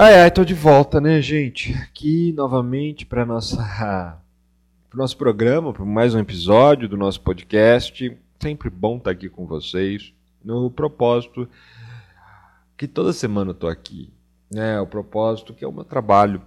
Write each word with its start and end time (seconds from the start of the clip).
Ai, 0.00 0.14
ai, 0.20 0.30
tô 0.30 0.44
de 0.44 0.54
volta, 0.54 1.00
né, 1.00 1.20
gente? 1.20 1.74
Aqui 1.74 2.32
novamente 2.32 3.04
para 3.04 3.26
nossa 3.26 4.16
pro 4.88 4.96
nosso 4.96 5.16
programa, 5.16 5.72
para 5.72 5.84
mais 5.84 6.14
um 6.14 6.20
episódio 6.20 6.88
do 6.88 6.96
nosso 6.96 7.20
podcast. 7.20 8.16
Sempre 8.38 8.70
bom 8.70 8.98
estar 8.98 9.10
aqui 9.10 9.28
com 9.28 9.44
vocês. 9.44 10.14
No 10.44 10.70
propósito 10.70 11.48
que 12.76 12.86
toda 12.86 13.12
semana 13.12 13.50
eu 13.50 13.54
tô 13.54 13.66
aqui, 13.66 14.08
né? 14.48 14.80
O 14.80 14.86
propósito 14.86 15.52
que 15.52 15.64
é 15.64 15.68
o 15.68 15.72
meu 15.72 15.82
trabalho, 15.82 16.42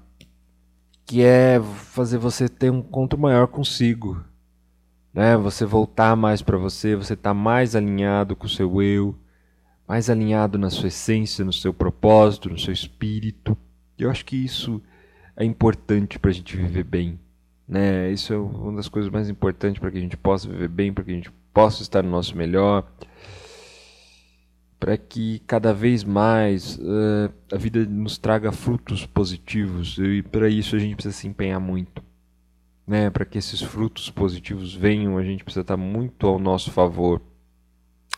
que 1.05 1.21
é 1.21 1.59
fazer 1.76 2.20
você 2.20 2.48
ter 2.48 2.70
um 2.70 2.77
encontro 2.77 3.20
maior 3.20 3.48
consigo, 3.48 4.23
né? 5.13 5.35
Você 5.35 5.65
voltar 5.65 6.15
mais 6.15 6.41
para 6.41 6.55
você, 6.57 6.95
você 6.95 7.15
estar 7.15 7.31
tá 7.31 7.34
mais 7.34 7.76
alinhado 7.76 8.34
com 8.34 8.45
o 8.45 8.49
seu 8.49 8.81
eu, 8.81 9.13
mais 9.88 10.09
alinhado 10.09 10.58
na 10.58 10.70
sua 10.70 10.88
essência, 10.88 11.44
no 11.44 11.53
seu 11.53 11.73
propósito, 11.73 12.49
no 12.49 12.59
seu 12.59 12.73
espírito. 12.73 13.58
Eu 13.98 14.09
acho 14.09 14.26
que 14.26 14.35
isso 14.35 14.81
é 15.35 15.44
importante 15.44 16.20
para 16.20 16.31
a 16.31 16.34
gente 16.34 16.55
viver 16.55 16.84
bem. 16.84 17.20
Né? 17.67 18.12
Isso 18.12 18.34
é 18.34 18.38
uma 18.38 18.73
das 18.73 18.88
coisas 18.88 19.12
mais 19.12 19.30
importantes 19.30 19.80
para 19.80 19.91
que 19.91 19.98
a 19.98 20.02
gente 20.02 20.17
possa 20.17 20.48
viver 20.48 20.67
bem, 20.67 20.94
para 20.94 21.04
que 21.04 21.12
a 21.12 21.16
gente 21.16 21.31
possa 21.54 21.81
estar 21.81 22.04
no 22.04 22.09
nosso 22.09 22.35
melhor, 22.35 22.85
para 24.80 24.98
que 24.98 25.40
cada 25.45 25.73
vez 25.73 26.04
mais 26.04 26.77
uh, 26.77 27.32
a 27.52 27.57
vida 27.57 27.85
nos 27.85 28.18
traga 28.18 28.52
frutos 28.52 29.05
positivos 29.05 29.98
e 29.99 30.21
para 30.23 30.49
isso 30.49 30.76
a 30.76 30.79
gente 30.79 30.95
precisa 30.95 31.16
se 31.16 31.27
empenhar 31.27 31.59
muito. 31.59 32.04
Né? 32.88 33.09
Para 33.09 33.26
que 33.26 33.37
esses 33.37 33.62
frutos 33.62 34.09
positivos 34.09 34.74
venham, 34.74 35.18
a 35.18 35.24
gente 35.24 35.43
precisa 35.43 35.62
estar 35.62 35.77
muito 35.77 36.27
ao 36.27 36.40
nosso 36.40 36.71
favor, 36.71 37.21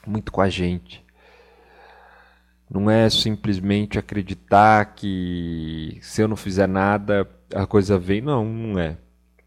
muito 0.08 0.32
com 0.32 0.42
a 0.42 0.50
gente. 0.50 1.04
Não 2.74 2.90
é 2.90 3.08
simplesmente 3.08 4.00
acreditar 4.00 4.96
que 4.96 6.00
se 6.02 6.24
eu 6.24 6.28
não 6.28 6.36
fizer 6.36 6.68
nada 6.68 7.30
a 7.54 7.68
coisa 7.68 8.00
vem. 8.00 8.20
Não, 8.20 8.44
não 8.44 8.80
é. 8.80 8.98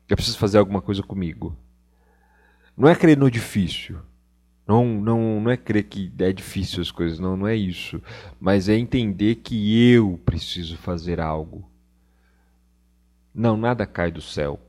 Eu 0.08 0.14
preciso 0.14 0.38
fazer 0.38 0.58
alguma 0.58 0.80
coisa 0.80 1.02
comigo. 1.02 1.56
Não 2.76 2.88
é 2.88 2.94
crer 2.94 3.16
no 3.18 3.28
difícil. 3.28 3.98
Não, 4.64 4.84
não, 4.86 5.40
não 5.40 5.50
é 5.50 5.56
crer 5.56 5.82
que 5.82 6.12
é 6.20 6.32
difícil 6.32 6.80
as 6.80 6.92
coisas, 6.92 7.18
não, 7.18 7.36
não 7.36 7.48
é 7.48 7.56
isso. 7.56 8.00
Mas 8.38 8.68
é 8.68 8.76
entender 8.76 9.36
que 9.36 9.92
eu 9.92 10.20
preciso 10.24 10.76
fazer 10.76 11.18
algo. 11.18 11.68
Não, 13.34 13.56
nada 13.56 13.86
cai 13.86 14.12
do 14.12 14.22
céu. 14.22 14.60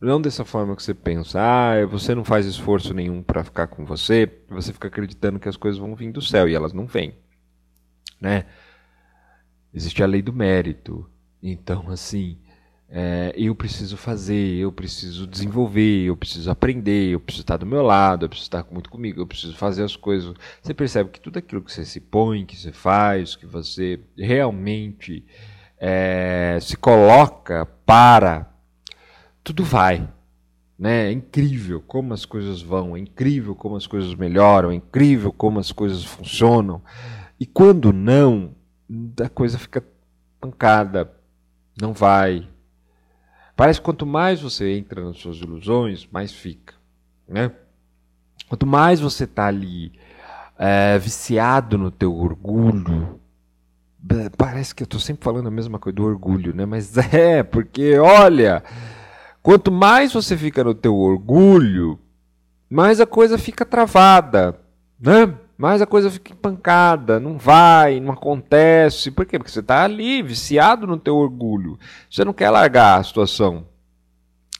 Não 0.00 0.20
dessa 0.20 0.44
forma 0.44 0.74
que 0.74 0.82
você 0.82 0.94
pensa, 0.94 1.40
ah, 1.40 1.86
você 1.86 2.12
não 2.12 2.24
faz 2.24 2.44
esforço 2.44 2.92
nenhum 2.92 3.22
para 3.22 3.44
ficar 3.44 3.68
com 3.68 3.84
você, 3.84 4.30
você 4.48 4.72
fica 4.72 4.88
acreditando 4.88 5.38
que 5.38 5.48
as 5.48 5.56
coisas 5.56 5.78
vão 5.78 5.94
vir 5.94 6.10
do 6.10 6.20
céu 6.20 6.48
e 6.48 6.54
elas 6.54 6.72
não 6.72 6.86
vêm 6.86 7.14
né? 8.24 8.46
Existe 9.72 10.02
a 10.02 10.06
lei 10.06 10.22
do 10.22 10.32
mérito. 10.32 11.06
Então, 11.42 11.90
assim, 11.90 12.38
é, 12.88 13.34
eu 13.36 13.54
preciso 13.54 13.98
fazer, 13.98 14.56
eu 14.56 14.72
preciso 14.72 15.26
desenvolver, 15.26 16.04
eu 16.04 16.16
preciso 16.16 16.50
aprender, 16.50 17.10
eu 17.10 17.20
preciso 17.20 17.42
estar 17.42 17.58
do 17.58 17.66
meu 17.66 17.82
lado, 17.82 18.24
eu 18.24 18.28
preciso 18.30 18.46
estar 18.46 18.66
muito 18.70 18.88
comigo, 18.88 19.20
eu 19.20 19.26
preciso 19.26 19.54
fazer 19.56 19.84
as 19.84 19.94
coisas. 19.94 20.34
Você 20.62 20.72
percebe 20.72 21.10
que 21.10 21.20
tudo 21.20 21.38
aquilo 21.38 21.60
que 21.60 21.70
você 21.70 21.84
se 21.84 22.00
põe, 22.00 22.46
que 22.46 22.56
você 22.56 22.72
faz, 22.72 23.36
que 23.36 23.44
você 23.44 24.00
realmente 24.16 25.22
é, 25.78 26.56
se 26.62 26.78
coloca 26.78 27.66
para, 27.84 28.50
tudo 29.42 29.62
vai. 29.64 30.08
Né? 30.78 31.08
É 31.08 31.12
incrível 31.12 31.82
como 31.86 32.14
as 32.14 32.24
coisas 32.24 32.62
vão, 32.62 32.96
é 32.96 33.00
incrível 33.00 33.54
como 33.54 33.76
as 33.76 33.86
coisas 33.86 34.14
melhoram, 34.14 34.70
é 34.70 34.74
incrível 34.74 35.30
como 35.30 35.58
as 35.58 35.70
coisas 35.70 36.02
funcionam. 36.02 36.80
E 37.38 37.46
quando 37.46 37.92
não, 37.92 38.54
a 39.22 39.28
coisa 39.28 39.58
fica 39.58 39.84
pancada, 40.40 41.12
não 41.80 41.92
vai. 41.92 42.48
Parece 43.56 43.80
que 43.80 43.84
quanto 43.84 44.06
mais 44.06 44.40
você 44.40 44.76
entra 44.76 45.04
nas 45.04 45.18
suas 45.18 45.38
ilusões, 45.38 46.08
mais 46.10 46.32
fica. 46.32 46.74
Né? 47.28 47.50
Quanto 48.48 48.66
mais 48.66 49.00
você 49.00 49.24
está 49.24 49.46
ali 49.46 49.92
é, 50.58 50.98
viciado 50.98 51.78
no 51.78 51.90
teu 51.90 52.14
orgulho, 52.14 53.20
parece 54.36 54.74
que 54.74 54.82
eu 54.82 54.86
estou 54.86 55.00
sempre 55.00 55.24
falando 55.24 55.46
a 55.46 55.50
mesma 55.50 55.78
coisa 55.78 55.96
do 55.96 56.04
orgulho, 56.04 56.54
né? 56.54 56.66
Mas 56.66 56.96
é, 57.12 57.42
porque 57.42 57.98
olha, 57.98 58.62
quanto 59.42 59.72
mais 59.72 60.12
você 60.12 60.36
fica 60.36 60.62
no 60.62 60.74
teu 60.74 60.96
orgulho, 60.96 61.98
mais 62.68 63.00
a 63.00 63.06
coisa 63.06 63.38
fica 63.38 63.64
travada, 63.64 64.58
né? 65.00 65.34
Mas 65.56 65.80
a 65.80 65.86
coisa 65.86 66.10
fica 66.10 66.32
empancada, 66.32 67.20
não 67.20 67.38
vai, 67.38 68.00
não 68.00 68.12
acontece. 68.12 69.10
Por 69.10 69.24
quê? 69.24 69.38
Porque 69.38 69.52
você 69.52 69.60
está 69.60 69.84
ali, 69.84 70.20
viciado 70.20 70.86
no 70.86 70.98
teu 70.98 71.16
orgulho. 71.16 71.78
Você 72.10 72.24
não 72.24 72.32
quer 72.32 72.50
largar 72.50 72.98
a 72.98 73.04
situação. 73.04 73.66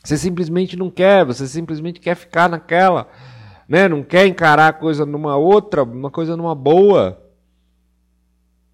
Você 0.02 0.16
simplesmente 0.16 0.76
não 0.76 0.90
quer, 0.90 1.24
você 1.24 1.46
simplesmente 1.48 1.98
quer 1.98 2.14
ficar 2.14 2.48
naquela. 2.48 3.08
Né? 3.68 3.88
Não 3.88 4.02
quer 4.02 4.26
encarar 4.26 4.68
a 4.68 4.72
coisa 4.72 5.04
numa 5.04 5.36
outra, 5.36 5.82
uma 5.82 6.10
coisa 6.10 6.36
numa 6.36 6.54
boa. 6.54 7.20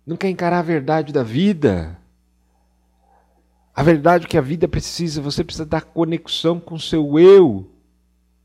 Não 0.04 0.16
quer 0.16 0.28
encarar 0.28 0.58
a 0.58 0.62
verdade 0.62 1.12
da 1.12 1.22
vida. 1.22 1.96
A 3.74 3.82
verdade 3.82 4.26
que 4.26 4.36
a 4.36 4.42
vida 4.42 4.68
precisa, 4.68 5.22
você 5.22 5.42
precisa 5.42 5.64
dar 5.64 5.82
conexão 5.82 6.60
com 6.60 6.74
o 6.74 6.80
seu 6.80 7.18
eu, 7.18 7.70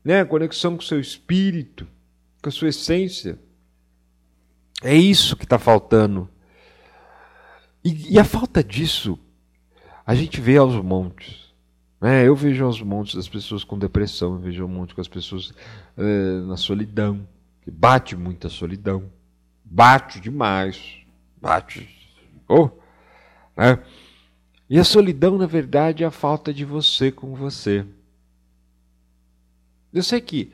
né? 0.02 0.24
conexão 0.24 0.76
com 0.76 0.82
o 0.82 0.86
seu 0.86 0.98
espírito, 0.98 1.86
com 2.40 2.48
a 2.48 2.52
sua 2.52 2.68
essência. 2.68 3.38
É 4.82 4.94
isso 4.94 5.36
que 5.36 5.44
está 5.44 5.58
faltando. 5.58 6.28
E, 7.84 8.14
e, 8.14 8.18
a 8.18 8.24
falta 8.24 8.62
disso, 8.62 9.18
a 10.04 10.14
gente 10.14 10.40
vê 10.40 10.56
aos 10.56 10.74
montes. 10.76 11.54
Né? 12.00 12.26
Eu 12.26 12.34
vejo 12.34 12.64
aos 12.64 12.82
montes 12.82 13.16
as 13.16 13.28
pessoas 13.28 13.64
com 13.64 13.78
depressão, 13.78 14.34
eu 14.34 14.40
vejo 14.40 14.64
um 14.64 14.68
monte 14.68 14.94
com 14.94 15.00
as 15.00 15.08
pessoas 15.08 15.52
eh, 15.96 16.40
na 16.46 16.56
solidão, 16.56 17.26
que 17.62 17.70
bate 17.70 18.14
muita 18.16 18.48
solidão, 18.48 19.10
bate 19.64 20.20
demais, 20.20 20.98
bate. 21.40 21.88
Oh, 22.48 22.68
né? 23.56 23.82
E 24.68 24.78
a 24.78 24.84
solidão, 24.84 25.38
na 25.38 25.46
verdade, 25.46 26.02
é 26.02 26.06
a 26.06 26.10
falta 26.10 26.52
de 26.52 26.64
você 26.64 27.12
com 27.12 27.34
você. 27.34 27.86
Eu 29.92 30.02
sei 30.02 30.20
que 30.20 30.52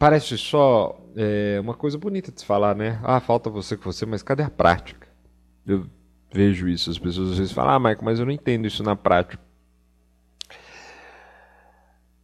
parece 0.00 0.38
só 0.38 0.98
é, 1.14 1.58
uma 1.60 1.74
coisa 1.74 1.98
bonita 1.98 2.32
de 2.32 2.40
se 2.40 2.46
falar, 2.46 2.74
né? 2.74 2.98
Ah, 3.04 3.20
falta 3.20 3.50
você 3.50 3.76
com 3.76 3.92
você, 3.92 4.06
mas 4.06 4.22
cadê 4.22 4.42
a 4.42 4.48
prática? 4.48 5.06
Eu 5.66 5.86
vejo 6.32 6.66
isso. 6.66 6.88
As 6.90 6.98
pessoas 6.98 7.32
às 7.32 7.38
vezes 7.38 7.52
falam, 7.52 7.74
ah, 7.74 7.78
Michael, 7.78 8.00
mas 8.02 8.18
eu 8.18 8.24
não 8.24 8.32
entendo 8.32 8.66
isso 8.66 8.82
na 8.82 8.96
prática. 8.96 9.38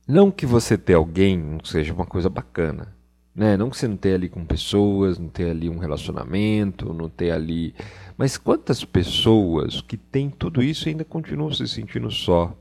Não 0.09 0.31
que 0.31 0.47
você 0.47 0.79
ter 0.79 0.95
alguém 0.95 1.37
não 1.37 1.63
seja 1.63 1.93
uma 1.93 2.07
coisa 2.07 2.31
bacana. 2.31 2.97
Né? 3.35 3.59
Não 3.59 3.69
que 3.69 3.77
você 3.77 3.87
não 3.87 3.99
tenha 3.99 4.15
ali 4.15 4.31
com 4.31 4.47
pessoas, 4.47 5.19
não 5.19 5.29
tenha 5.29 5.51
ali 5.51 5.69
um 5.69 5.77
relacionamento, 5.77 6.95
não 6.95 7.11
tenha 7.11 7.35
ali. 7.35 7.75
Mas 8.17 8.39
quantas 8.39 8.87
pessoas 8.87 9.83
que 9.83 9.99
têm 9.99 10.31
tudo 10.31 10.63
isso 10.63 10.89
ainda 10.89 11.05
continuam 11.05 11.53
se 11.53 11.69
sentindo 11.69 12.11
só? 12.11 12.57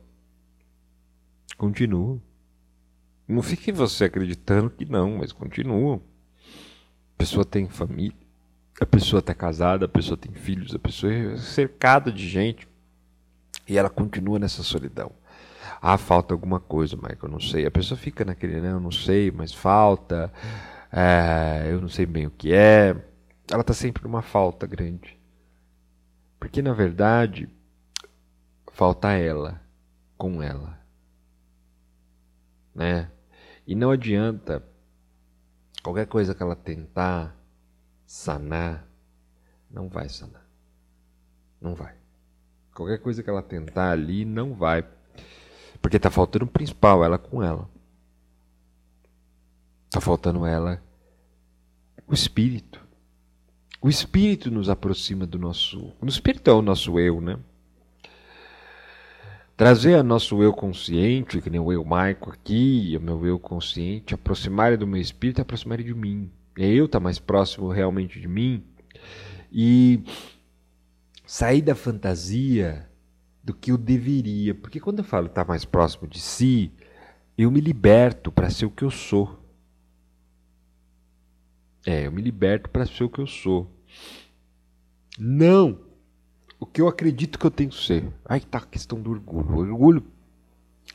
Continuam. 1.58 2.20
Não 3.28 3.42
fique 3.42 3.72
você 3.72 4.06
acreditando 4.06 4.70
que 4.70 4.86
não, 4.86 5.18
mas 5.18 5.32
continua. 5.32 5.98
A 5.98 7.18
pessoa 7.18 7.44
tem 7.44 7.68
família, 7.68 8.18
a 8.80 8.86
pessoa 8.86 9.20
está 9.20 9.34
casada, 9.34 9.86
a 9.86 9.90
pessoa 9.90 10.18
tem 10.18 10.34
filhos, 10.34 10.76
a 10.76 10.80
pessoa 10.80 11.12
é 11.12 11.38
cercada 11.38 12.12
de 12.12 12.28
gente 12.28 12.68
e 13.68 13.78
ela 13.78 13.90
continua 13.90 14.38
nessa 14.38 14.62
solidão. 14.62 15.12
Ah, 15.82 15.98
falta 15.98 16.34
alguma 16.34 16.60
coisa, 16.60 16.96
Michael, 16.96 17.20
eu 17.24 17.30
não 17.30 17.40
sei. 17.40 17.66
A 17.66 17.72
pessoa 17.72 17.98
fica 17.98 18.24
naquele, 18.26 18.62
né, 18.62 18.72
eu 18.72 18.80
não 18.80 18.92
sei, 18.92 19.32
mas 19.32 19.54
falta, 19.54 20.32
é, 20.92 21.68
eu 21.72 21.82
não 21.82 21.90
sei 21.90 22.06
bem 22.06 22.28
o 22.28 22.32
que 22.32 22.54
é. 22.54 22.96
Ela 23.52 23.62
está 23.62 23.74
sempre 23.74 24.04
numa 24.04 24.22
falta 24.22 24.66
grande. 24.66 25.20
Porque, 26.40 26.62
na 26.62 26.74
verdade, 26.74 27.50
falta 28.72 29.12
ela 29.12 29.62
com 30.18 30.42
ela. 30.42 30.80
Né? 32.74 33.10
E 33.68 33.74
não 33.74 33.92
adianta 33.92 34.64
qualquer 35.82 36.08
coisa 36.08 36.36
que 36.36 36.42
ela 36.42 36.56
tentar 36.56 37.36
sanar, 38.06 38.88
não 39.70 39.90
vai 39.90 40.08
sanar. 40.10 40.46
Não 41.60 41.74
vai. 41.74 41.96
Qualquer 42.74 43.00
coisa 43.00 43.24
que 43.24 43.30
ela 43.30 43.42
tentar 43.42 43.92
ali, 43.92 44.26
não 44.26 44.54
vai. 44.54 44.86
Porque 45.82 45.98
está 45.98 46.10
faltando 46.10 46.46
o 46.46 46.48
principal, 46.48 47.04
ela 47.04 47.18
com 47.18 47.42
ela. 47.42 47.70
Está 49.86 50.02
faltando 50.02 50.46
ela, 50.46 50.82
o 52.08 52.14
espírito. 52.14 52.84
O 53.82 53.90
espírito 53.90 54.52
nos 54.52 54.70
aproxima 54.70 55.26
do 55.26 55.40
nosso. 55.40 55.94
O 56.02 56.06
espírito 56.08 56.50
é 56.50 56.54
o 56.54 56.62
nosso 56.62 57.00
eu, 57.00 57.22
né? 57.22 57.40
Trazer 59.58 59.96
a 59.96 60.04
nosso 60.04 60.44
eu 60.44 60.52
consciente, 60.52 61.42
que 61.42 61.50
nem 61.50 61.62
o 61.62 61.72
eu 61.72 61.84
Maico 61.86 62.30
aqui, 62.30 62.94
o 62.98 63.02
meu 63.02 63.26
eu 63.26 63.40
consciente, 63.40 64.14
aproximar 64.14 64.78
do 64.78 64.86
meu 64.86 65.00
espírito, 65.00 65.42
aproximar 65.42 65.82
de 65.82 65.94
mim. 65.94 66.30
É 66.58 66.68
eu 66.68 66.86
estar 66.86 67.00
tá 67.00 67.04
mais 67.04 67.20
próximo 67.20 67.70
realmente 67.70 68.20
de 68.20 68.28
mim. 68.28 68.66
E 69.50 70.04
sair 71.26 71.62
da 71.62 71.74
fantasia 71.74 72.90
do 73.42 73.54
que 73.54 73.72
eu 73.72 73.78
deveria. 73.78 74.54
Porque 74.54 74.80
quando 74.80 75.00
eu 75.00 75.06
falo 75.06 75.28
estar 75.28 75.46
tá 75.46 75.48
mais 75.48 75.64
próximo 75.64 76.06
de 76.06 76.20
si, 76.20 76.74
eu 77.38 77.50
me 77.50 77.62
liberto 77.62 78.34
para 78.34 78.50
ser 78.50 78.66
o 78.66 78.72
que 78.72 78.84
eu 78.84 78.92
sou. 78.92 79.42
É, 81.86 82.08
eu 82.08 82.12
me 82.12 82.22
liberto 82.22 82.70
para 82.70 82.86
ser 82.86 83.06
o 83.06 83.10
que 83.10 83.20
eu 83.20 83.28
sou. 83.28 83.72
Não 85.18 85.80
o 86.66 86.68
que 86.68 86.82
eu 86.82 86.88
acredito 86.88 87.38
que 87.38 87.46
eu 87.46 87.52
tenho 87.52 87.70
que 87.70 87.86
ser. 87.86 88.04
Aí 88.28 88.40
está 88.40 88.58
a 88.58 88.62
questão 88.62 89.00
do 89.00 89.12
orgulho. 89.12 89.52
O 89.52 89.58
orgulho 89.60 90.04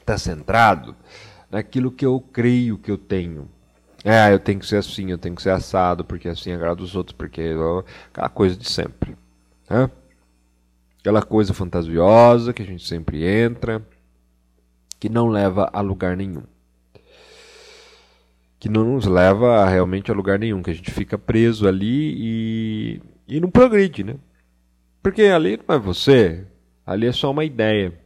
está 0.01 0.19
centrado 0.19 0.97
naquilo 1.49 1.93
que 1.93 2.05
eu 2.05 2.21
creio 2.33 2.77
que 2.77 2.91
eu 2.91 2.99
tenho. 2.99 3.49
É, 4.05 4.33
eu 4.33 4.41
tenho 4.41 4.59
que 4.59 4.67
ser 4.67 4.79
assim, 4.79 5.11
eu 5.11 5.19
tenho 5.19 5.37
que 5.37 5.43
ser 5.43 5.51
assado, 5.51 6.05
porque 6.05 6.29
assim 6.29 6.53
agrada 6.53 6.83
os 6.83 6.97
outros, 6.97 7.17
porque 7.17 7.55
aquela 8.11 8.29
coisa 8.29 8.57
de 8.57 8.69
sempre. 8.69 9.17
Né? 9.69 9.89
Aquela 10.99 11.23
coisa 11.23 11.55
fantasiosa 11.55 12.53
que 12.53 12.63
a 12.63 12.67
gente 12.67 12.87
sempre 12.87 13.25
entra, 13.25 13.81
que 14.99 15.09
não 15.09 15.29
leva 15.29 15.71
a 15.73 15.81
lugar 15.81 16.17
nenhum. 16.17 16.43
Que 18.59 18.69
não 18.69 18.85
nos 18.85 19.07
leva 19.07 19.65
realmente 19.67 20.11
a 20.11 20.15
lugar 20.15 20.39
nenhum, 20.39 20.63
que 20.63 20.71
a 20.71 20.75
gente 20.75 20.91
fica 20.91 21.17
preso 21.17 21.69
ali 21.69 22.15
e, 22.17 23.03
e 23.29 23.41
não 23.41 23.51
progride, 23.51 24.03
né? 24.03 24.17
Porque 25.02 25.23
ali 25.23 25.58
não 25.67 25.75
é 25.75 25.79
você, 25.79 26.47
ali 26.85 27.06
é 27.06 27.12
só 27.12 27.31
uma 27.31 27.44
ideia. 27.44 27.99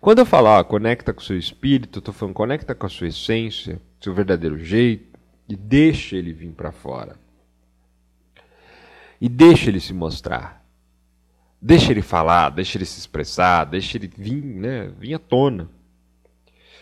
Quando 0.00 0.18
eu 0.18 0.26
falo, 0.26 0.48
ó, 0.48 0.64
conecta 0.64 1.12
com 1.12 1.20
o 1.20 1.24
seu 1.24 1.38
espírito, 1.38 1.98
eu 1.98 2.02
tô 2.02 2.12
falando 2.12 2.34
conecta 2.34 2.74
com 2.74 2.86
a 2.86 2.88
sua 2.88 3.08
essência, 3.08 3.80
seu 4.00 4.14
verdadeiro 4.14 4.58
jeito, 4.58 5.18
e 5.48 5.56
deixa 5.56 6.16
ele 6.16 6.32
vir 6.32 6.52
para 6.52 6.72
fora. 6.72 7.16
E 9.20 9.28
deixa 9.28 9.68
ele 9.68 9.80
se 9.80 9.92
mostrar. 9.92 10.64
Deixa 11.60 11.92
ele 11.92 12.00
falar, 12.00 12.50
deixa 12.50 12.78
ele 12.78 12.86
se 12.86 12.98
expressar, 12.98 13.64
deixa 13.64 13.98
ele 13.98 14.10
vir, 14.16 14.42
né, 14.42 14.90
vir 14.98 15.14
à 15.14 15.18
tona. 15.18 15.68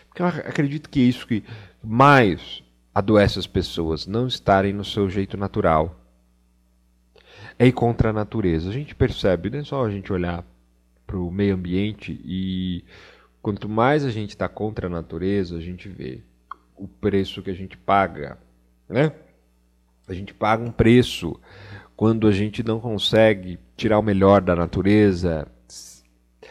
Porque 0.07 0.21
eu 0.21 0.27
acredito 0.27 0.89
que 0.89 0.99
é 1.01 1.03
isso 1.03 1.27
que 1.27 1.43
mais 1.83 2.63
adoece 2.95 3.37
as 3.39 3.47
pessoas, 3.47 4.07
não 4.07 4.27
estarem 4.27 4.71
no 4.71 4.85
seu 4.85 5.09
jeito 5.09 5.35
natural 5.35 5.98
é 7.59 7.67
ir 7.67 7.73
contra 7.73 8.09
a 8.09 8.13
natureza. 8.13 8.69
A 8.69 8.73
gente 8.73 8.95
percebe, 8.95 9.49
não 9.49 9.59
é 9.59 9.63
só 9.65 9.85
a 9.85 9.91
gente 9.91 10.11
olhar 10.13 10.45
para 11.05 11.17
o 11.17 11.29
meio 11.29 11.55
ambiente 11.55 12.19
e 12.23 12.85
quanto 13.41 13.67
mais 13.67 14.05
a 14.05 14.09
gente 14.09 14.29
está 14.29 14.47
contra 14.47 14.87
a 14.87 14.89
natureza, 14.89 15.57
a 15.57 15.61
gente 15.61 15.89
vê 15.89 16.21
o 16.77 16.87
preço 16.87 17.41
que 17.41 17.49
a 17.49 17.53
gente 17.53 17.77
paga, 17.77 18.37
né? 18.87 19.11
A 20.07 20.13
gente 20.13 20.33
paga 20.33 20.63
um 20.63 20.71
preço 20.71 21.39
quando 21.95 22.27
a 22.27 22.31
gente 22.31 22.63
não 22.63 22.79
consegue 22.79 23.59
tirar 23.75 23.99
o 23.99 24.03
melhor 24.03 24.41
da 24.41 24.55
natureza 24.55 25.45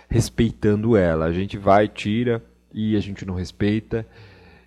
respeitando 0.08 0.96
ela. 0.96 1.24
A 1.24 1.32
gente 1.32 1.56
vai, 1.56 1.88
tira 1.88 2.42
e 2.72 2.94
a 2.94 3.00
gente 3.00 3.24
não 3.24 3.34
respeita. 3.34 4.06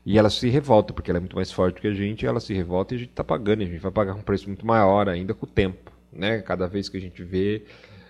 E 0.04 0.18
ela 0.18 0.30
se 0.30 0.50
revolta, 0.50 0.94
porque 0.94 1.12
ela 1.12 1.20
é 1.20 1.22
muito 1.22 1.36
mais 1.36 1.52
forte 1.52 1.80
que 1.80 1.88
a 1.88 1.94
gente, 1.94 2.26
ela 2.26 2.40
se 2.40 2.54
revolta 2.54 2.94
e 2.94 2.98
a 2.98 3.00
gente 3.00 3.12
está 3.12 3.24
pagando, 3.24 3.62
e 3.62 3.66
a 3.66 3.70
gente 3.70 3.80
vai 3.80 3.92
pagar 3.92 4.16
um 4.16 4.22
preço 4.22 4.48
muito 4.48 4.66
maior 4.66 5.08
ainda 5.08 5.34
com 5.36 5.46
o 5.46 5.50
tempo 5.50 5.91
né? 6.12 6.42
Cada 6.42 6.68
vez 6.68 6.90
que 6.90 6.98
a 6.98 7.02
gente 7.02 7.24
vê 7.24 7.66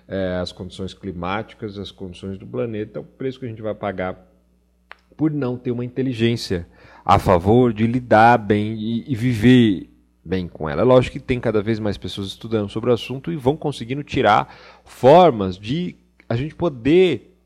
é, 0.07 0.39
as 0.41 0.51
condições 0.51 0.93
climáticas, 0.93 1.77
as 1.77 1.91
condições 1.91 2.37
do 2.37 2.45
planeta, 2.45 2.99
o 2.99 3.03
preço 3.03 3.39
que 3.39 3.45
a 3.45 3.49
gente 3.49 3.61
vai 3.61 3.73
pagar 3.73 4.27
por 5.15 5.31
não 5.31 5.57
ter 5.57 5.71
uma 5.71 5.85
inteligência 5.85 6.67
a 7.05 7.19
favor 7.19 7.73
de 7.73 7.85
lidar 7.85 8.37
bem 8.37 8.73
e, 8.73 9.11
e 9.11 9.15
viver 9.15 9.89
bem 10.23 10.47
com 10.47 10.69
ela. 10.69 10.81
É 10.81 10.85
lógico 10.85 11.13
que 11.13 11.23
tem 11.23 11.39
cada 11.39 11.61
vez 11.61 11.79
mais 11.79 11.97
pessoas 11.97 12.27
estudando 12.27 12.69
sobre 12.69 12.89
o 12.89 12.93
assunto 12.93 13.31
e 13.31 13.35
vão 13.35 13.55
conseguindo 13.55 14.03
tirar 14.03 14.53
formas 14.83 15.57
de 15.57 15.95
a 16.27 16.35
gente 16.35 16.55
poder 16.55 17.37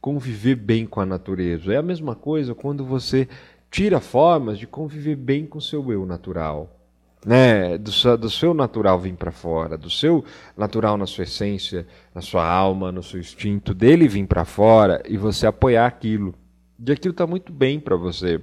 conviver 0.00 0.54
bem 0.54 0.86
com 0.86 1.00
a 1.00 1.06
natureza. 1.06 1.72
É 1.72 1.76
a 1.76 1.82
mesma 1.82 2.14
coisa 2.14 2.54
quando 2.54 2.84
você 2.84 3.28
tira 3.70 4.00
formas 4.00 4.58
de 4.58 4.66
conviver 4.66 5.16
bem 5.16 5.46
com 5.46 5.58
o 5.58 5.62
seu 5.62 5.92
eu 5.92 6.06
natural 6.06 6.77
né, 7.24 7.76
do, 7.78 7.90
do 8.16 8.30
seu 8.30 8.54
natural 8.54 8.98
vir 8.98 9.14
para 9.14 9.32
fora, 9.32 9.76
do 9.76 9.90
seu 9.90 10.24
natural 10.56 10.96
na 10.96 11.06
sua 11.06 11.24
essência, 11.24 11.86
na 12.14 12.20
sua 12.20 12.46
alma, 12.46 12.92
no 12.92 13.02
seu 13.02 13.20
instinto, 13.20 13.74
dele 13.74 14.08
vir 14.08 14.26
para 14.26 14.44
fora 14.44 15.02
e 15.08 15.16
você 15.16 15.46
apoiar 15.46 15.86
aquilo. 15.86 16.34
E 16.78 16.92
aquilo 16.92 17.12
está 17.12 17.26
muito 17.26 17.52
bem 17.52 17.80
para 17.80 17.96
você. 17.96 18.40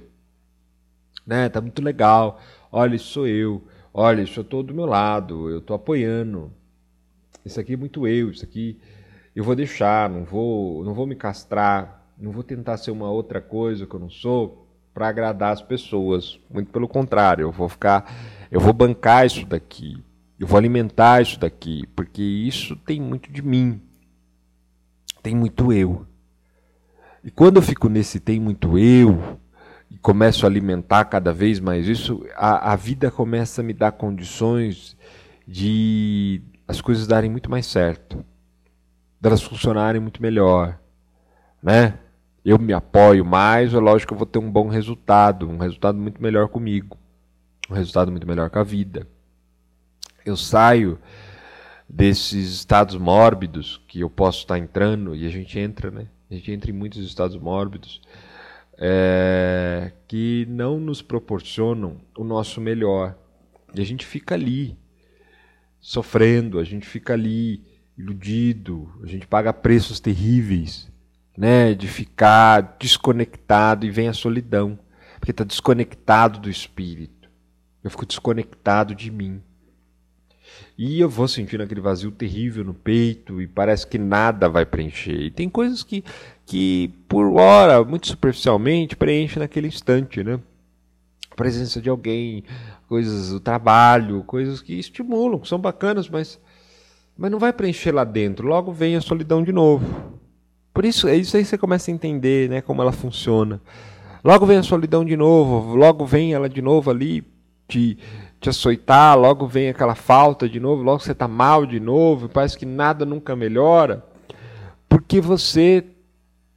Né? 1.26 1.48
Tá 1.48 1.60
muito 1.60 1.82
legal. 1.82 2.40
Olha, 2.70 2.96
isso 2.96 3.06
sou 3.06 3.26
eu. 3.26 3.64
Olha, 3.92 4.22
isso 4.22 4.40
eu 4.40 4.42
estou 4.42 4.62
do 4.62 4.74
meu 4.74 4.84
lado, 4.84 5.48
eu 5.48 5.58
estou 5.58 5.74
apoiando. 5.74 6.52
Isso 7.44 7.58
aqui 7.58 7.72
é 7.74 7.76
muito 7.76 8.06
eu, 8.06 8.30
isso 8.30 8.44
aqui 8.44 8.78
eu 9.34 9.44
vou 9.44 9.54
deixar, 9.54 10.10
não 10.10 10.24
vou, 10.24 10.82
não 10.84 10.92
vou 10.92 11.06
me 11.06 11.14
castrar, 11.14 12.06
não 12.18 12.32
vou 12.32 12.42
tentar 12.42 12.76
ser 12.76 12.90
uma 12.90 13.10
outra 13.10 13.40
coisa 13.40 13.86
que 13.86 13.94
eu 13.94 14.00
não 14.00 14.10
sou 14.10 14.66
para 14.92 15.08
agradar 15.08 15.52
as 15.52 15.62
pessoas. 15.62 16.40
Muito 16.50 16.72
pelo 16.72 16.88
contrário, 16.88 17.42
eu 17.42 17.52
vou 17.52 17.68
ficar 17.68 18.10
eu 18.50 18.60
vou 18.60 18.72
bancar 18.72 19.26
isso 19.26 19.44
daqui, 19.46 20.02
eu 20.38 20.46
vou 20.46 20.56
alimentar 20.56 21.22
isso 21.22 21.38
daqui, 21.38 21.84
porque 21.94 22.22
isso 22.22 22.76
tem 22.76 23.00
muito 23.00 23.30
de 23.30 23.42
mim, 23.42 23.80
tem 25.22 25.34
muito 25.34 25.72
eu. 25.72 26.06
E 27.24 27.30
quando 27.30 27.56
eu 27.56 27.62
fico 27.62 27.88
nesse 27.88 28.20
tem 28.20 28.38
muito 28.38 28.78
eu, 28.78 29.38
e 29.90 29.98
começo 29.98 30.46
a 30.46 30.48
alimentar 30.48 31.04
cada 31.06 31.32
vez 31.32 31.58
mais 31.58 31.88
isso, 31.88 32.24
a, 32.36 32.72
a 32.72 32.76
vida 32.76 33.10
começa 33.10 33.60
a 33.60 33.64
me 33.64 33.72
dar 33.72 33.92
condições 33.92 34.96
de 35.46 36.42
as 36.68 36.80
coisas 36.80 37.06
darem 37.06 37.30
muito 37.30 37.50
mais 37.50 37.66
certo, 37.66 38.24
delas 39.20 39.42
funcionarem 39.42 40.00
muito 40.00 40.22
melhor, 40.22 40.78
né? 41.62 41.98
Eu 42.44 42.58
me 42.60 42.72
apoio 42.72 43.24
mais, 43.24 43.74
é 43.74 43.78
lógico 43.78 44.08
que 44.08 44.14
eu 44.14 44.18
vou 44.18 44.26
ter 44.26 44.38
um 44.38 44.50
bom 44.50 44.68
resultado, 44.68 45.48
um 45.48 45.58
resultado 45.58 45.98
muito 45.98 46.22
melhor 46.22 46.48
comigo 46.48 46.96
um 47.70 47.74
resultado 47.74 48.10
muito 48.10 48.26
melhor 48.26 48.50
com 48.50 48.58
a 48.58 48.64
vida. 48.64 49.06
Eu 50.24 50.36
saio 50.36 50.98
desses 51.88 52.52
estados 52.52 52.96
mórbidos 52.96 53.80
que 53.86 54.00
eu 54.00 54.10
posso 54.10 54.40
estar 54.40 54.58
entrando, 54.58 55.14
e 55.14 55.26
a 55.26 55.30
gente 55.30 55.58
entra, 55.58 55.90
né? 55.90 56.08
A 56.30 56.34
gente 56.34 56.50
entra 56.50 56.70
em 56.70 56.74
muitos 56.74 57.04
estados 57.04 57.36
mórbidos 57.36 58.00
é, 58.78 59.92
que 60.08 60.46
não 60.48 60.78
nos 60.80 61.00
proporcionam 61.00 61.98
o 62.16 62.24
nosso 62.24 62.60
melhor. 62.60 63.16
E 63.74 63.80
a 63.80 63.84
gente 63.84 64.04
fica 64.04 64.34
ali, 64.34 64.76
sofrendo, 65.80 66.58
a 66.58 66.64
gente 66.64 66.86
fica 66.86 67.12
ali, 67.12 67.62
iludido, 67.96 68.92
a 69.02 69.06
gente 69.06 69.26
paga 69.26 69.52
preços 69.52 70.00
terríveis, 70.00 70.90
né? 71.36 71.74
De 71.74 71.86
ficar 71.86 72.76
desconectado 72.78 73.86
e 73.86 73.90
vem 73.90 74.08
a 74.08 74.12
solidão, 74.12 74.78
porque 75.18 75.30
está 75.30 75.44
desconectado 75.44 76.40
do 76.40 76.50
espírito. 76.50 77.15
Eu 77.86 77.90
fico 77.90 78.04
desconectado 78.04 78.96
de 78.96 79.12
mim. 79.12 79.40
E 80.76 81.00
eu 81.00 81.08
vou 81.08 81.28
sentindo 81.28 81.62
aquele 81.62 81.80
vazio 81.80 82.10
terrível 82.10 82.64
no 82.64 82.74
peito 82.74 83.40
e 83.40 83.46
parece 83.46 83.86
que 83.86 83.96
nada 83.96 84.48
vai 84.48 84.66
preencher. 84.66 85.20
E 85.20 85.30
tem 85.30 85.48
coisas 85.48 85.84
que, 85.84 86.02
que 86.44 86.92
por 87.08 87.32
hora, 87.38 87.84
muito 87.84 88.08
superficialmente, 88.08 88.96
preenche 88.96 89.38
naquele 89.38 89.68
instante, 89.68 90.24
né? 90.24 90.40
A 91.30 91.34
presença 91.36 91.80
de 91.80 91.88
alguém, 91.88 92.42
coisas 92.88 93.30
do 93.30 93.38
trabalho, 93.38 94.24
coisas 94.24 94.60
que 94.60 94.74
estimulam, 94.74 95.38
que 95.38 95.46
são 95.46 95.60
bacanas, 95.60 96.08
mas, 96.08 96.40
mas 97.16 97.30
não 97.30 97.38
vai 97.38 97.52
preencher 97.52 97.92
lá 97.92 98.02
dentro. 98.02 98.48
Logo 98.48 98.72
vem 98.72 98.96
a 98.96 99.00
solidão 99.00 99.44
de 99.44 99.52
novo. 99.52 100.18
Por 100.74 100.84
isso, 100.84 101.06
é 101.06 101.14
isso 101.14 101.36
aí 101.36 101.44
você 101.44 101.56
começa 101.56 101.88
a 101.88 101.94
entender 101.94 102.50
né, 102.50 102.60
como 102.60 102.82
ela 102.82 102.90
funciona. 102.90 103.62
Logo 104.24 104.44
vem 104.44 104.58
a 104.58 104.62
solidão 104.64 105.04
de 105.04 105.16
novo, 105.16 105.76
logo 105.76 106.04
vem 106.04 106.34
ela 106.34 106.48
de 106.48 106.60
novo 106.60 106.90
ali 106.90 107.35
te, 107.66 107.98
te 108.40 108.48
açoitar, 108.48 109.18
logo 109.18 109.46
vem 109.46 109.68
aquela 109.68 109.94
falta 109.94 110.48
de 110.48 110.60
novo, 110.60 110.82
logo 110.82 111.00
você 111.00 111.12
está 111.12 111.26
mal 111.26 111.66
de 111.66 111.80
novo, 111.80 112.28
parece 112.28 112.56
que 112.56 112.66
nada 112.66 113.04
nunca 113.04 113.34
melhora, 113.34 114.04
porque 114.88 115.20
você 115.20 115.84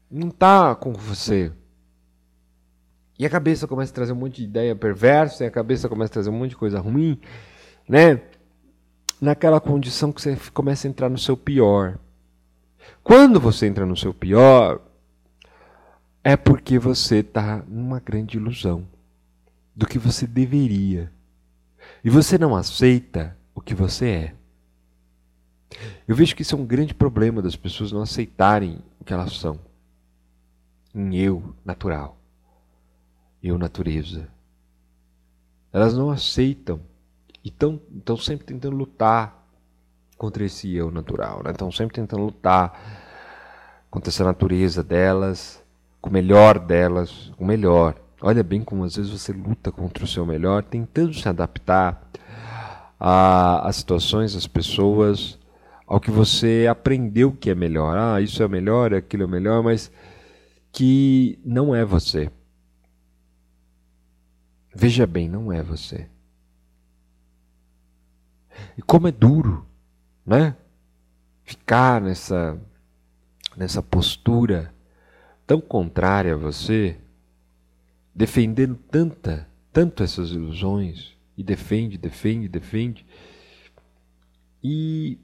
não 0.09 0.29
está 0.29 0.75
com 0.75 0.93
você. 0.93 1.51
E 3.17 3.25
a 3.25 3.29
cabeça 3.29 3.67
começa 3.67 3.91
a 3.91 3.95
trazer 3.95 4.13
um 4.13 4.17
monte 4.17 4.37
de 4.37 4.43
ideia 4.43 4.75
perversa, 4.75 5.43
e 5.43 5.47
a 5.47 5.51
cabeça 5.51 5.89
começa 5.89 6.11
a 6.11 6.13
trazer 6.13 6.29
um 6.29 6.37
monte 6.37 6.51
de 6.51 6.57
coisa 6.57 6.79
ruim, 6.79 7.19
né? 7.87 8.21
Naquela 9.19 9.59
condição 9.59 10.11
que 10.11 10.21
você 10.21 10.37
começa 10.53 10.87
a 10.87 10.89
entrar 10.89 11.09
no 11.09 11.17
seu 11.17 11.35
pior. 11.35 11.99
Quando 13.03 13.39
você 13.39 13.67
entra 13.67 13.85
no 13.85 13.97
seu 13.97 14.13
pior, 14.13 14.79
é 16.23 16.37
porque 16.37 16.79
você 16.79 17.17
está 17.17 17.61
numa 17.67 17.99
grande 17.99 18.37
ilusão 18.37 18.87
do 19.79 19.87
que 19.87 19.97
você 19.97 20.27
deveria. 20.27 21.09
E 22.03 22.09
você 22.09 22.37
não 22.37 22.53
aceita 22.53 23.37
o 23.55 23.61
que 23.61 23.73
você 23.73 24.09
é. 24.09 24.35
Eu 26.05 26.17
vejo 26.17 26.35
que 26.35 26.41
isso 26.41 26.53
é 26.53 26.57
um 26.57 26.65
grande 26.65 26.93
problema 26.93 27.41
das 27.41 27.55
pessoas 27.55 27.89
não 27.89 28.01
aceitarem 28.01 28.83
o 28.99 29.05
que 29.05 29.13
elas 29.13 29.37
são. 29.37 29.57
Em 30.93 31.15
eu 31.15 31.55
natural. 31.63 32.17
Eu 33.41 33.57
natureza. 33.57 34.27
Elas 35.71 35.95
não 35.95 36.11
aceitam 36.11 36.81
e 37.41 37.47
estão 37.47 38.17
sempre 38.17 38.45
tentando 38.45 38.75
lutar 38.75 39.47
contra 40.17 40.43
esse 40.43 40.75
eu 40.75 40.91
natural, 40.91 41.41
né? 41.41 41.51
Estão 41.51 41.71
sempre 41.71 41.95
tentando 41.95 42.23
lutar 42.23 43.87
contra 43.89 44.09
essa 44.09 44.25
natureza 44.25 44.83
delas, 44.83 45.63
com 46.01 46.09
o 46.09 46.13
melhor 46.13 46.59
delas, 46.59 47.31
o 47.37 47.45
melhor. 47.45 48.08
Olha 48.21 48.43
bem 48.43 48.61
como 48.61 48.83
às 48.83 48.95
vezes 48.95 49.11
você 49.11 49.31
luta 49.31 49.71
contra 49.71 50.03
o 50.03 50.07
seu 50.07 50.25
melhor, 50.25 50.63
tentando 50.63 51.13
se 51.13 51.27
adaptar 51.27 52.09
às 52.99 53.77
situações, 53.77 54.35
às 54.35 54.45
pessoas, 54.45 55.39
ao 55.87 55.99
que 55.99 56.11
você 56.11 56.67
aprendeu 56.69 57.31
que 57.31 57.49
é 57.49 57.55
melhor. 57.55 57.97
Ah, 57.97 58.21
isso 58.21 58.43
é 58.43 58.47
melhor, 58.47 58.93
aquilo 58.93 59.23
é 59.23 59.27
melhor, 59.27 59.63
mas 59.63 59.89
que 60.71 61.39
não 61.45 61.73
é 61.73 61.85
você. 61.85 62.29
Veja 64.75 65.07
bem, 65.07 65.29
não 65.29 65.51
é 65.51 65.63
você. 65.63 66.09
E 68.77 68.81
como 68.81 69.07
é 69.07 69.11
duro, 69.11 69.65
né? 70.25 70.55
Ficar 71.43 72.01
nessa 72.01 72.59
nessa 73.55 73.81
postura 73.81 74.73
tão 75.45 75.59
contrária 75.59 76.33
a 76.33 76.37
você, 76.37 76.97
defendendo 78.19 78.75
tanta, 78.75 79.47
tanto 79.71 80.03
essas 80.03 80.31
ilusões 80.31 81.15
e 81.37 81.41
defende, 81.41 81.97
defende, 81.97 82.49
defende. 82.49 83.05
E 84.61 85.17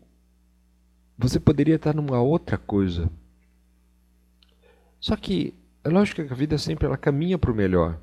você 1.18 1.38
poderia 1.38 1.76
estar 1.76 1.94
numa 1.94 2.22
outra 2.22 2.58
coisa. 2.58 3.12
Só 4.98 5.14
que 5.18 5.54
é 5.84 5.90
lógico 5.90 6.26
que 6.26 6.32
a 6.32 6.38
vida 6.38 6.58
sempre 6.58 6.86
ela 6.86 6.96
caminha 6.96 7.38
para 7.38 7.52
o 7.52 7.54
melhor. 7.54 8.00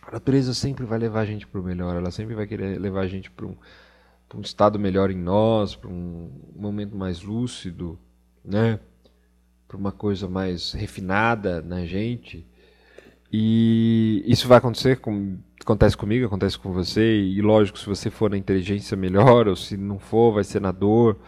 A 0.00 0.12
natureza 0.12 0.54
sempre 0.54 0.86
vai 0.86 0.98
levar 0.98 1.20
a 1.20 1.26
gente 1.26 1.46
para 1.46 1.60
o 1.60 1.64
melhor, 1.64 1.94
ela 1.96 2.10
sempre 2.10 2.34
vai 2.34 2.46
querer 2.46 2.80
levar 2.80 3.02
a 3.02 3.06
gente 3.06 3.30
para 3.30 3.44
um, 3.44 3.54
um 4.34 4.40
estado 4.40 4.78
melhor 4.78 5.10
em 5.10 5.18
nós, 5.18 5.76
para 5.76 5.90
um 5.90 6.32
momento 6.56 6.96
mais 6.96 7.20
lúcido, 7.20 7.98
né? 8.42 8.80
para 9.68 9.76
uma 9.76 9.92
coisa 9.92 10.26
mais 10.26 10.72
refinada 10.72 11.60
na 11.60 11.84
gente. 11.84 12.46
E 13.36 14.22
isso 14.26 14.46
vai 14.46 14.58
acontecer, 14.58 15.00
com, 15.00 15.38
acontece 15.60 15.96
comigo, 15.96 16.24
acontece 16.24 16.56
com 16.56 16.72
você, 16.72 17.20
e 17.20 17.42
lógico, 17.42 17.76
se 17.76 17.84
você 17.84 18.08
for 18.08 18.30
na 18.30 18.36
inteligência 18.38 18.96
melhor, 18.96 19.48
ou 19.48 19.56
se 19.56 19.76
não 19.76 19.98
for, 19.98 20.34
vai 20.34 20.44
ser 20.44 20.60
na 20.60 20.70
dor. 20.70 21.18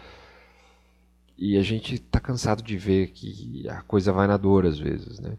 E 1.36 1.58
a 1.58 1.62
gente 1.62 1.94
está 1.96 2.20
cansado 2.20 2.62
de 2.62 2.78
ver 2.78 3.08
que 3.08 3.68
a 3.68 3.82
coisa 3.82 4.12
vai 4.12 4.28
na 4.28 4.36
dor 4.36 4.66
às 4.66 4.78
vezes, 4.78 5.18
né? 5.18 5.36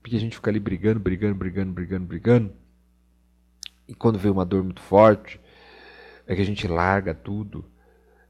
Porque 0.00 0.14
a 0.14 0.20
gente 0.20 0.36
fica 0.36 0.52
ali 0.52 0.60
brigando, 0.60 1.00
brigando, 1.00 1.34
brigando, 1.34 1.72
brigando, 1.72 2.06
brigando. 2.06 2.52
E 3.88 3.92
quando 3.92 4.16
vê 4.16 4.28
uma 4.28 4.46
dor 4.46 4.62
muito 4.62 4.82
forte, 4.82 5.40
é 6.28 6.36
que 6.36 6.42
a 6.42 6.46
gente 6.46 6.68
larga 6.68 7.12
tudo. 7.12 7.64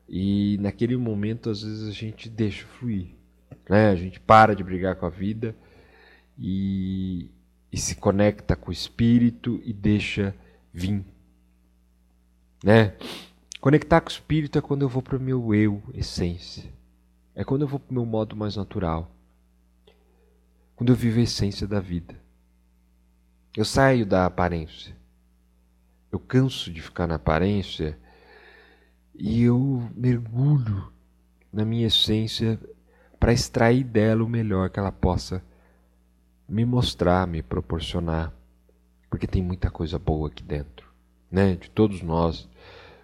E 0.09 0.57
naquele 0.59 0.97
momento, 0.97 1.51
às 1.51 1.63
vezes, 1.63 1.87
a 1.87 1.93
gente 1.93 2.31
deixa 2.31 2.65
fluir. 2.65 3.09
Né? 3.69 3.91
A 3.91 3.95
gente 3.95 4.19
para 4.19 4.57
de 4.57 4.65
brigar 4.65 4.97
com 4.97 5.05
a 5.05 5.11
vida 5.11 5.55
e, 6.39 7.31
e 7.75 7.77
se 7.77 7.97
conecta 7.97 8.55
com 8.55 8.71
o 8.71 8.73
espírito 8.73 9.61
e 9.65 9.73
deixa 9.73 10.33
vir. 10.73 11.05
Né? 12.63 12.95
Conectar 13.61 14.01
com 14.01 14.09
o 14.09 14.13
espírito 14.13 14.57
é 14.57 14.63
quando 14.63 14.83
eu 14.83 14.89
vou 14.89 15.03
para 15.03 15.17
o 15.17 15.21
meu 15.21 15.53
eu, 15.53 15.83
essência. 15.93 16.73
É 17.35 17.43
quando 17.43 17.63
eu 17.63 17.67
vou 17.67 17.81
para 17.81 17.91
o 17.91 17.95
meu 17.95 18.07
modo 18.07 18.37
mais 18.37 18.55
natural. 18.55 19.11
Quando 20.77 20.91
eu 20.91 20.95
vivo 20.95 21.19
a 21.19 21.25
essência 21.25 21.67
da 21.67 21.81
vida. 21.81 22.15
Eu 23.57 23.65
saio 23.65 24.07
da 24.07 24.25
aparência. 24.25 24.97
Eu 26.13 26.21
canso 26.21 26.73
de 26.73 26.81
ficar 26.81 27.09
na 27.09 27.17
aparência 27.17 27.99
e 29.13 29.43
eu 29.43 29.91
mergulho 29.97 30.93
na 31.53 31.65
minha 31.65 31.89
essência 31.89 32.57
para 33.19 33.33
extrair 33.33 33.83
dela 33.83 34.23
o 34.23 34.29
melhor 34.29 34.71
que 34.71 34.79
ela 34.79 34.93
possa 34.93 35.43
me 36.49 36.65
mostrar, 36.65 37.27
me 37.27 37.43
proporcionar, 37.43 38.33
porque 39.09 39.27
tem 39.27 39.43
muita 39.43 39.71
coisa 39.71 39.99
boa 39.99 40.29
aqui 40.29 40.43
dentro, 40.43 40.93
né? 41.31 41.57
De 41.57 41.71
todos 41.71 42.03
nós, 42.03 42.49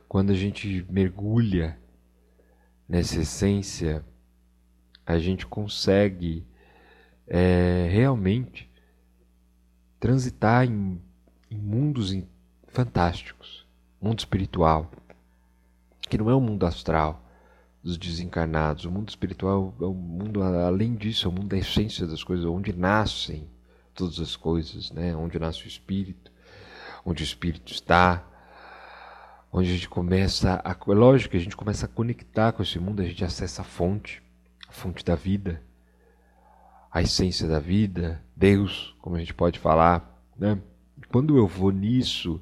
quando 0.08 0.30
a 0.30 0.34
gente 0.34 0.86
mergulha 0.88 1.78
nessa 2.88 3.20
essência, 3.20 4.04
a 5.06 5.18
gente 5.18 5.46
consegue 5.46 6.46
é, 7.26 7.88
realmente 7.90 8.70
transitar 9.98 10.66
em, 10.66 11.00
em 11.50 11.56
mundos 11.56 12.16
fantásticos, 12.68 13.66
mundo 14.00 14.18
espiritual, 14.18 14.90
que 16.08 16.18
não 16.18 16.28
é 16.28 16.34
um 16.34 16.40
mundo 16.40 16.66
astral 16.66 17.29
dos 17.82 17.96
desencarnados. 17.96 18.84
O 18.84 18.90
mundo 18.90 19.08
espiritual 19.08 19.74
é 19.80 19.84
o 19.84 19.94
mundo 19.94 20.42
além 20.42 20.94
disso, 20.94 21.26
é 21.26 21.30
o 21.30 21.32
mundo 21.32 21.48
da 21.48 21.58
essência 21.58 22.06
das 22.06 22.22
coisas, 22.22 22.44
onde 22.46 22.72
nascem 22.72 23.48
todas 23.94 24.18
as 24.20 24.36
coisas, 24.36 24.90
né? 24.90 25.14
Onde 25.16 25.38
nasce 25.38 25.64
o 25.64 25.68
espírito, 25.68 26.30
onde 27.04 27.22
o 27.22 27.24
espírito 27.24 27.72
está, 27.72 28.24
onde 29.52 29.68
a 29.70 29.72
gente 29.72 29.88
começa 29.88 30.60
a, 30.64 30.76
lógico, 30.92 31.36
a 31.36 31.40
gente 31.40 31.56
começa 31.56 31.86
a 31.86 31.88
conectar 31.88 32.52
com 32.52 32.62
esse 32.62 32.78
mundo, 32.78 33.02
a 33.02 33.04
gente 33.04 33.24
acessa 33.24 33.62
a 33.62 33.64
fonte, 33.64 34.22
a 34.68 34.72
fonte 34.72 35.04
da 35.04 35.14
vida, 35.14 35.62
a 36.92 37.02
essência 37.02 37.48
da 37.48 37.58
vida, 37.58 38.22
Deus, 38.36 38.94
como 39.00 39.16
a 39.16 39.18
gente 39.18 39.34
pode 39.34 39.58
falar, 39.58 40.22
né? 40.36 40.58
Quando 41.08 41.36
eu 41.36 41.46
vou 41.46 41.72
nisso, 41.72 42.40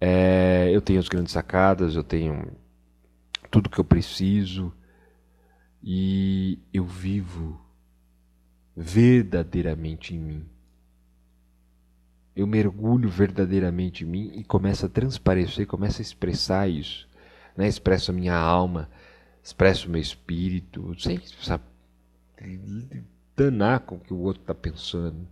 é, 0.00 0.70
eu 0.72 0.82
tenho 0.82 0.98
as 0.98 1.08
grandes 1.08 1.32
sacadas, 1.32 1.94
eu 1.94 2.04
tenho 2.04 2.52
tudo 3.54 3.70
que 3.70 3.78
eu 3.78 3.84
preciso 3.84 4.74
e 5.80 6.58
eu 6.72 6.84
vivo 6.84 7.64
verdadeiramente 8.76 10.12
em 10.12 10.18
mim. 10.18 10.48
Eu 12.34 12.48
mergulho 12.48 13.08
verdadeiramente 13.08 14.02
em 14.02 14.08
mim 14.08 14.32
e 14.34 14.42
começo 14.42 14.84
a 14.84 14.88
transparecer, 14.88 15.68
começo 15.68 16.00
a 16.00 16.02
expressar 16.02 16.68
isso. 16.68 17.08
Né? 17.56 17.68
Expresso 17.68 18.10
a 18.10 18.14
minha 18.14 18.34
alma, 18.34 18.90
expresso 19.40 19.86
o 19.86 19.90
meu 19.92 20.00
espírito, 20.00 20.92
sem 20.98 21.20
danar 23.36 23.80
com 23.80 23.94
o 23.94 24.00
que 24.00 24.12
o 24.12 24.18
outro 24.18 24.42
está 24.42 24.52
pensando. 24.52 25.28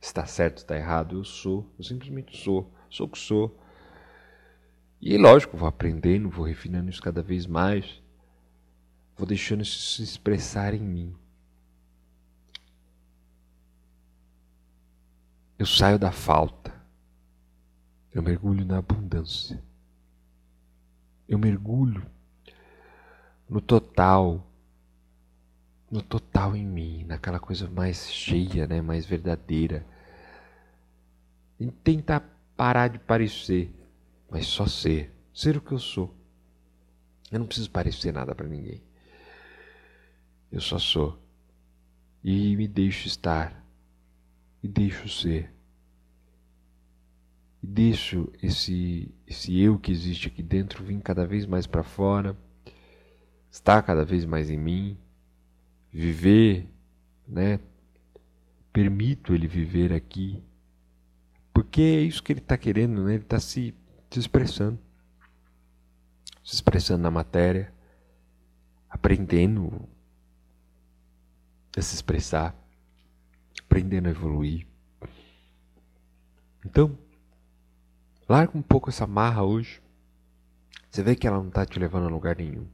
Se 0.00 0.06
está 0.06 0.24
certo, 0.24 0.58
está 0.58 0.76
errado, 0.76 1.16
eu 1.16 1.24
sou, 1.24 1.68
eu 1.76 1.82
simplesmente 1.82 2.36
sou, 2.36 2.72
sou 2.88 3.08
o 3.08 3.10
que 3.10 3.18
sou. 3.18 3.58
E 5.00 5.16
lógico, 5.16 5.56
vou 5.56 5.68
aprendendo, 5.68 6.28
vou 6.28 6.44
refinando 6.44 6.90
isso 6.90 7.00
cada 7.00 7.22
vez 7.22 7.46
mais, 7.46 8.02
vou 9.16 9.26
deixando 9.26 9.62
isso 9.62 9.96
se 9.96 10.02
expressar 10.02 10.74
em 10.74 10.80
mim. 10.80 11.14
Eu 15.56 15.66
saio 15.66 15.98
da 15.98 16.10
falta, 16.10 16.74
eu 18.12 18.22
mergulho 18.22 18.64
na 18.64 18.78
abundância, 18.78 19.62
eu 21.28 21.38
mergulho 21.38 22.04
no 23.48 23.60
total, 23.60 24.44
no 25.90 26.02
total 26.02 26.54
em 26.54 26.66
mim, 26.66 27.04
naquela 27.04 27.40
coisa 27.40 27.68
mais 27.70 28.10
cheia, 28.10 28.66
né, 28.66 28.80
mais 28.80 29.06
verdadeira. 29.06 29.86
E 31.58 31.70
tentar 31.70 32.22
parar 32.56 32.88
de 32.88 32.98
parecer 32.98 33.72
mas 34.30 34.46
só 34.46 34.66
ser, 34.66 35.12
ser 35.32 35.56
o 35.56 35.60
que 35.60 35.72
eu 35.72 35.78
sou. 35.78 36.14
Eu 37.30 37.38
não 37.38 37.46
preciso 37.46 37.70
parecer 37.70 38.12
nada 38.12 38.34
para 38.34 38.48
ninguém. 38.48 38.82
Eu 40.50 40.60
só 40.60 40.78
sou. 40.78 41.18
E 42.24 42.56
me 42.56 42.66
deixo 42.66 43.06
estar. 43.06 43.64
E 44.62 44.68
deixo 44.68 45.08
ser. 45.08 45.52
E 47.62 47.66
deixo 47.66 48.30
esse 48.42 49.12
esse 49.26 49.58
eu 49.60 49.78
que 49.78 49.92
existe 49.92 50.28
aqui 50.28 50.42
dentro 50.42 50.84
vir 50.84 51.00
cada 51.02 51.26
vez 51.26 51.44
mais 51.44 51.66
para 51.66 51.82
fora, 51.82 52.36
estar 53.50 53.82
cada 53.82 54.04
vez 54.04 54.24
mais 54.24 54.48
em 54.48 54.56
mim, 54.56 54.96
viver, 55.92 56.66
né? 57.26 57.60
Permito 58.72 59.34
ele 59.34 59.46
viver 59.46 59.92
aqui, 59.92 60.42
porque 61.52 61.82
é 61.82 62.00
isso 62.00 62.22
que 62.22 62.32
ele 62.32 62.40
está 62.40 62.56
querendo, 62.56 63.04
né? 63.04 63.14
Ele 63.14 63.22
está 63.24 63.40
se 63.40 63.74
se 64.10 64.18
expressando. 64.18 64.78
Se 66.44 66.54
expressando 66.54 67.02
na 67.02 67.10
matéria, 67.10 67.72
aprendendo 68.88 69.88
a 71.76 71.82
se 71.82 71.94
expressar, 71.94 72.54
aprendendo 73.62 74.08
a 74.08 74.10
evoluir. 74.10 74.66
Então, 76.64 76.98
larga 78.28 78.56
um 78.56 78.62
pouco 78.62 78.88
essa 78.88 79.06
marra 79.06 79.44
hoje. 79.44 79.80
Você 80.90 81.02
vê 81.02 81.14
que 81.14 81.26
ela 81.26 81.38
não 81.38 81.48
está 81.48 81.64
te 81.66 81.78
levando 81.78 82.06
a 82.06 82.10
lugar 82.10 82.36
nenhum. 82.36 82.66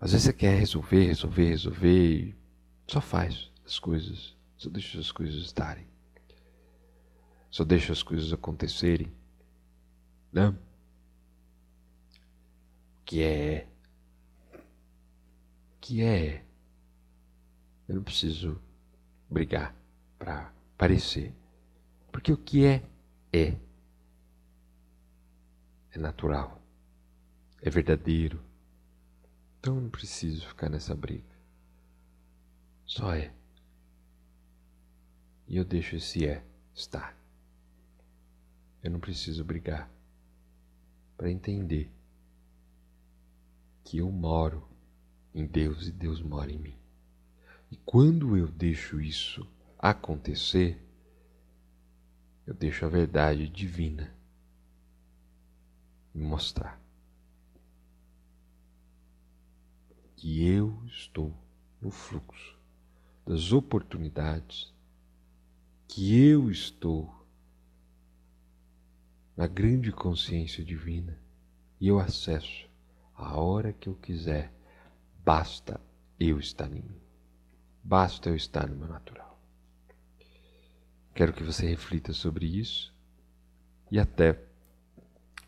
Às 0.00 0.10
vezes 0.10 0.26
você 0.26 0.32
quer 0.32 0.58
resolver, 0.58 1.06
resolver, 1.06 1.48
resolver. 1.48 2.36
Só 2.88 3.00
faz 3.00 3.50
as 3.64 3.78
coisas. 3.78 4.36
Só 4.56 4.68
deixa 4.68 4.98
as 4.98 5.12
coisas 5.12 5.36
estarem. 5.36 5.86
Só 7.52 7.62
deixa 7.62 7.92
as 7.92 8.02
coisas 8.02 8.32
acontecerem. 8.32 9.12
Né? 10.32 10.52
que 13.12 13.22
é 13.22 13.68
que 15.78 16.02
é. 16.02 16.42
Eu 17.86 17.96
não 17.96 18.02
preciso 18.02 18.58
brigar 19.28 19.76
para 20.18 20.50
parecer. 20.78 21.34
Porque 22.10 22.32
o 22.32 22.38
que 22.38 22.64
é, 22.64 22.82
é. 23.30 23.58
É 25.90 25.98
natural. 25.98 26.58
É 27.60 27.68
verdadeiro. 27.68 28.42
Então 29.60 29.78
não 29.78 29.90
preciso 29.90 30.48
ficar 30.48 30.70
nessa 30.70 30.94
briga. 30.94 31.36
Só 32.86 33.14
é. 33.14 33.30
E 35.46 35.58
eu 35.58 35.66
deixo 35.66 35.96
esse 35.96 36.26
é 36.26 36.42
estar. 36.74 37.14
Eu 38.82 38.90
não 38.90 39.00
preciso 39.00 39.44
brigar 39.44 39.90
para 41.16 41.30
entender 41.30 41.90
que 43.84 43.98
eu 43.98 44.10
moro 44.10 44.68
em 45.34 45.46
Deus 45.46 45.86
e 45.86 45.92
Deus 45.92 46.20
mora 46.20 46.50
em 46.50 46.58
mim. 46.58 46.76
E 47.70 47.76
quando 47.76 48.36
eu 48.36 48.48
deixo 48.48 49.00
isso 49.00 49.46
acontecer, 49.78 50.84
eu 52.46 52.54
deixo 52.54 52.84
a 52.84 52.88
verdade 52.88 53.48
divina 53.48 54.12
me 56.14 56.24
mostrar 56.24 56.80
que 60.16 60.46
eu 60.46 60.80
estou 60.86 61.34
no 61.80 61.90
fluxo 61.90 62.56
das 63.26 63.52
oportunidades, 63.52 64.72
que 65.88 66.16
eu 66.16 66.50
estou 66.50 67.21
na 69.36 69.46
grande 69.46 69.90
consciência 69.90 70.64
divina 70.64 71.18
e 71.80 71.88
eu 71.88 71.98
acesso 71.98 72.68
a 73.14 73.38
hora 73.38 73.72
que 73.72 73.88
eu 73.88 73.94
quiser. 73.94 74.52
Basta 75.24 75.80
eu 76.18 76.38
estar 76.38 76.70
em 76.70 76.82
mim. 76.82 77.00
Basta 77.82 78.28
eu 78.28 78.36
estar 78.36 78.68
no 78.68 78.76
meu 78.76 78.88
natural. 78.88 79.40
Quero 81.14 81.32
que 81.32 81.42
você 81.42 81.66
reflita 81.66 82.12
sobre 82.12 82.46
isso 82.46 82.94
e 83.90 83.98
até 83.98 84.38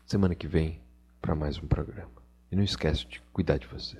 semana 0.05 0.35
que 0.35 0.47
vem 0.47 0.81
para 1.21 1.35
mais 1.35 1.57
um 1.57 1.67
programa. 1.67 2.23
E 2.51 2.55
não 2.55 2.63
esquece 2.63 3.07
de 3.07 3.21
cuidar 3.33 3.57
de 3.57 3.67
você. 3.67 3.97